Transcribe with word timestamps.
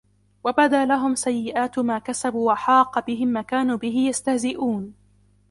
وَبَدَا 0.43 0.85
لَهُمْ 0.85 1.15
سَيِّئَاتُ 1.15 1.79
مَا 1.79 1.99
كَسَبُوا 1.99 2.51
وَحَاقَ 2.51 3.05
بِهِمْ 3.05 3.27
مَا 3.27 3.41
كَانُوا 3.41 3.77
بِهِ 3.77 3.95
يَسْتَهْزِئُونَ 4.09 4.93